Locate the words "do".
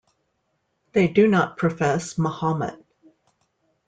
1.07-1.27